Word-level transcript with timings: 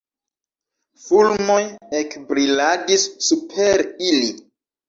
Fulmoj 1.03 1.59
ekbriladis 1.99 3.07
super 3.29 3.87
ili. 4.09 4.35